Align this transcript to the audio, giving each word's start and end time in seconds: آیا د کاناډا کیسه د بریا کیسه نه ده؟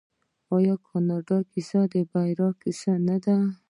آیا 0.55 0.73
د 0.79 0.83
کاناډا 0.87 1.37
کیسه 1.51 1.79
د 1.93 1.95
بریا 2.11 2.49
کیسه 2.61 2.91
نه 3.07 3.17
ده؟ 3.23 3.35